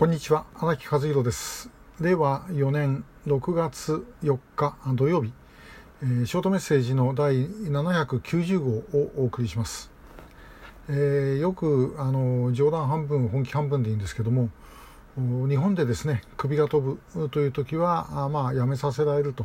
[0.00, 0.46] こんにちは。
[0.54, 1.68] 荒木和弘です。
[2.00, 5.30] 令和4年6月4日土曜日、
[6.02, 9.90] えー、ショートメッセージの第790号をお送りします、
[10.88, 14.48] えー、よくあの冗談半分本気半分でいいんですけども
[15.18, 19.44] 日本でですね首が飛ぶという時はあまあやめさせられると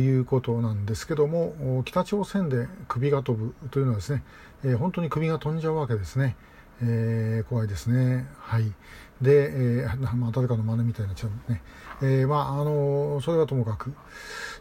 [0.00, 4.24] いうことなんですけども北朝鮮で首が飛ぶというのはですね、
[4.64, 6.34] えー、本当に首が飛んじゃうわけですね、
[6.82, 8.26] えー、怖いですね。
[8.38, 8.72] はい。
[9.20, 9.50] で、
[9.82, 11.62] えー まあ、誰かの真似みたいになっちゃうね、
[12.02, 13.92] えー、まああのそれはともかく。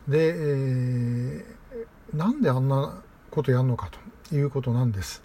[0.07, 3.01] で、えー、なんであんな
[3.31, 3.89] ことやるのか
[4.29, 5.23] ということなんです。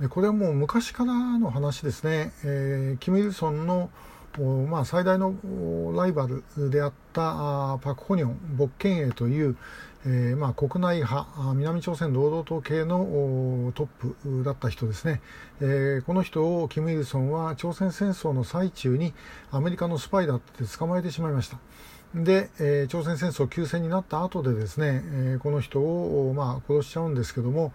[0.00, 3.90] でこれはもう昔からの話ですね、えー、キム・イルソンの
[4.40, 5.34] まあ、最大の
[5.94, 9.56] ライバルであったパク・ホニョン勃権営という、
[10.06, 15.20] えーまあ、国内派南朝鮮労働党系のトップだった人ですね、
[15.60, 19.12] えー、この人をキム・イルソンは朝鮮戦争の最中に
[19.50, 21.58] アメリカのスパイだって捕まえてしまいました。
[22.14, 27.72] で、えー、朝鮮戦争休戦になった後でですね、えー、この人を、まあ、殺しちゃうんですけども、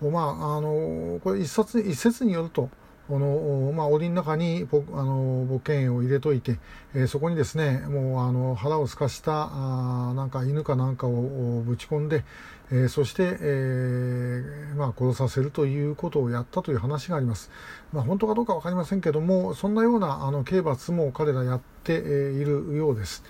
[0.00, 2.70] まあ、あのこれ一冊一説によると
[3.08, 6.58] この、まあ、檻の中にあの母犬を入れといて、
[6.94, 12.24] えー、そこにですねもうあの腹をすかしたあなんか犬かなんかをぶち込んで、
[12.70, 17.50] えー、そして、えー、まあ、殺させるということをやったという話があります。
[17.92, 21.98] まあ、本当かどうか分かりませんけどもそんなようなあの刑罰も彼らやってい
[22.44, 23.24] るようです。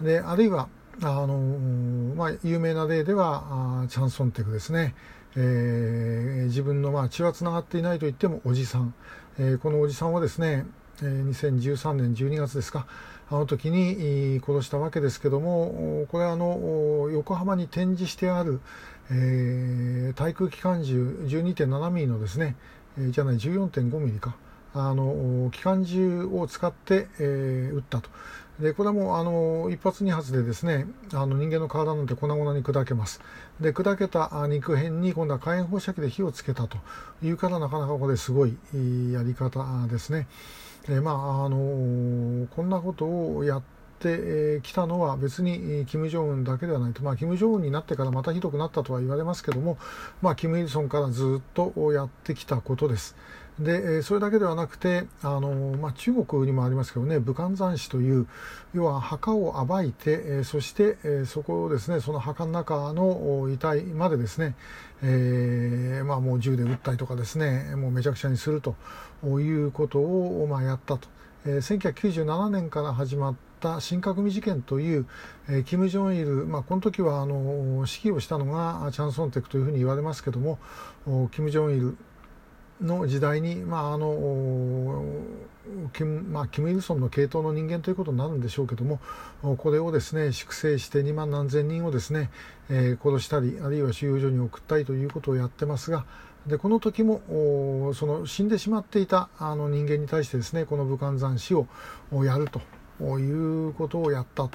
[0.00, 0.68] であるいは
[1.00, 1.38] あの
[2.16, 4.94] まあ、有名な例ではあチャンソンテクですね、
[5.36, 8.94] えー、自分のまあ血はつながっていないと言ってもおじさん、
[9.38, 10.66] えー、このおじさんはですね、
[11.02, 12.86] えー、2013年12月ですか。
[13.30, 18.60] あの時に殺したわけですけどもこれあの横浜に展示してある、
[19.10, 22.56] えー、対空機関銃12.7ミリのですね、
[22.98, 24.36] えー、じゃない14.5ミリか。
[24.74, 28.08] あの機関銃を使って、えー、撃ったと。
[28.60, 33.20] でこれはもうあの一発二発でですねあの人間の体なんて粉々に砕けます。
[33.60, 36.78] で砕けた肉片に今度は火炎放射器で火をつけたと。
[37.22, 38.56] いうからなかなかこれすごい
[39.12, 40.26] やり方ですね。
[40.86, 43.06] でまああのこんなこと
[43.36, 43.81] をやって
[44.62, 49.78] きたのは別に金正恩だけではないと、まあ、金正恩になってからまたひどくなったとは言われますけども、
[50.20, 53.16] まあ、キム・イルソンからずっとやってきたことです。
[53.58, 58.26] でそれだけではなくてあの、まあ、中国にもありますけどね武漢山死という
[58.72, 64.54] 要は墓を暴いてそしてそこをですねその墓の中の遺体までですね、
[65.02, 68.74] えー、まあ、もう銃で撃ったりとかですねもうめちゃくちゃにすると
[69.24, 71.08] いうことを、まあ、やったと。
[71.44, 75.06] え1997年から始まった新革命事件という、
[75.48, 80.58] えー、キム・ジョンイル、まあ、この時はあの指揮をしたのがチャン・ソンテクというふうに言われますけども
[81.32, 81.96] キム・ジョンイル
[82.80, 85.04] の時代に、まああの
[85.92, 88.98] キム,、まあ、キム・イルソンの系統の人間ということになるんでしょうけども
[89.58, 92.30] これをですね粛清して2万何千人をですね、
[92.68, 96.04] えー、殺したりあるいは収容所に送ったりということをやってますが
[96.46, 101.66] でこの時もその死んでしまっていたあの人間に対してですねこの武漢山死を
[102.12, 104.48] やるということをやった。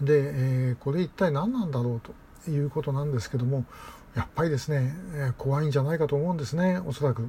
[0.00, 2.00] で、え、これ一体何なんだろう
[2.44, 3.64] ということなんですけども
[4.14, 4.94] やっぱりですね
[5.38, 7.28] 怖いんじゃないかと思うんですねおそらく。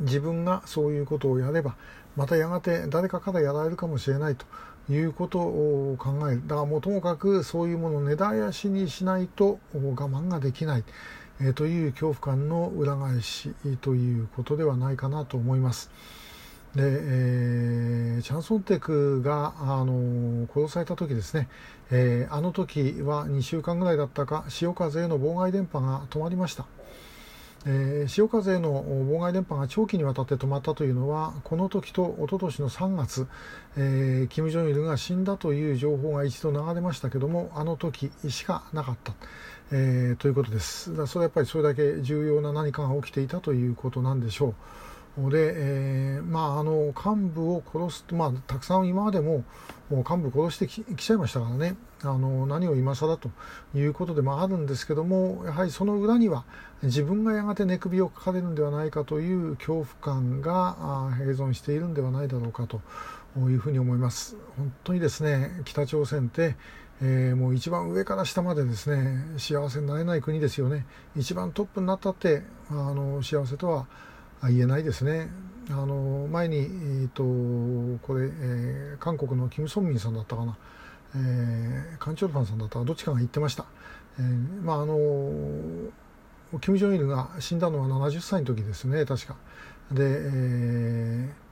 [0.00, 1.74] 自分がそういうことをやれば
[2.16, 4.44] またやがて誰かからやられるかもしれないと
[4.90, 6.42] いうことを考える。
[6.46, 10.84] だからもうともかくそういうものを根絶やしにしないと我慢ができない、
[11.40, 15.90] えー、という恐怖感の裏返しということではないかなと思います。
[16.74, 21.48] で、えー、チャンソンテクが、あの殺された時ですね、
[21.90, 26.66] えー、あの時は2週間ぐらいだったか潮風への妨害電波が止まりました。
[27.68, 33.26] え、潮風の妨害電波が長期にわたって止まったというのはこの時と一昨年の3月、
[33.76, 39.14] えー、キム・ジョンイルが死んだという情報が一度流れましたけどもあの時しかなかった、
[39.72, 44.54] えー、ということですだそれはやっぱりそれだけ重要な何かが起きていたということなんでしょう。
[45.16, 49.44] で、えー、まあ、あの幹部を殺す、まあ、たくさん今までも
[49.88, 51.76] もう幹部殺してきちゃいましたからね。
[52.02, 53.30] あの何を今更と
[53.74, 56.44] いうことでもあるんですけどもやはりその裏には
[56.82, 60.76] 自分がやがて寝首をかかれるんではないかという恐怖感が
[61.18, 62.82] 併存しているんではないだろうかと
[63.38, 64.36] いうふうに思います。
[64.58, 66.56] 本当にですね北朝鮮って、
[67.00, 70.84] えー、もう一番上から下までですね幸せになれない国ですよね。
[71.16, 73.86] 一番トップになったってあの幸せとは
[74.48, 75.28] 言えないですね。
[75.70, 77.24] あの前に、えーと、
[78.06, 80.56] これ、えー、韓国のキム・ソンミンさんだったかな、
[81.16, 83.64] えー、カンチョルファンさんだったかどっちかが言ってました。
[84.18, 84.98] えー、まああの
[86.60, 89.36] キム・ジョンイルが死んだのは70歳の時ですね確か。
[89.92, 91.45] で、えー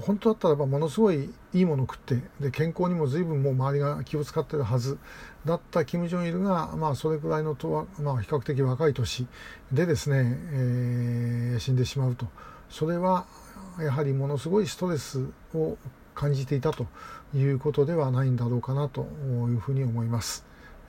[0.00, 4.98] 本当だったらばものすごいいいものを食ってで健康にも随分もう周りが気を使ってるはず
[5.44, 9.26] だった金正日が、まあ、それくらいのとは、まあ、比較的若い年
[9.72, 12.26] でですね、えー、死んでしまうと
[12.68, 13.26] それは
[13.80, 15.76] やはりものすごいストレスを
[16.14, 16.86] 感じていたと
[17.34, 20.44] いうことではないんだろうかなというふうに思います。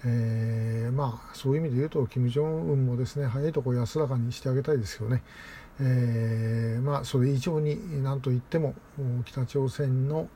[0.06, 5.24] えー、まあそういう意味で言うと金正恩もですね早いところ安らかにしてあげたいですよね。
[5.80, 8.74] えー、まあそれ以上に何と言っても
[9.26, 10.28] 北朝鮮の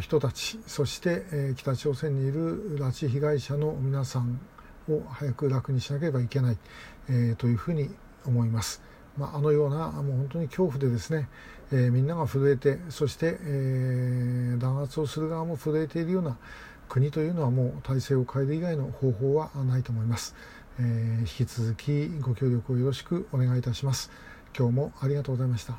[0.00, 4.40] 人たちそして、えー、北朝鮮にいる拉致被害者の皆さん
[4.88, 6.58] を早く楽にしなければいけない、
[7.08, 7.90] えー、というふうに
[8.26, 8.82] 思います。
[9.16, 11.28] まあ、あのようなもう本当に恐怖でですね、
[11.70, 16.36] えー、みんなが震えてそして、えー、弾圧をする側も震えているような
[16.88, 20.34] 国というのはもう体制を変える以外の方法はないと思います、
[20.78, 24.10] えー、引き続きご協力をよろしくお願いいたします。
[24.56, 25.76] 今日もありがとうございました。